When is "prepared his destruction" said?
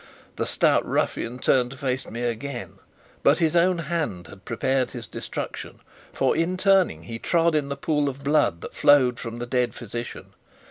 4.45-5.79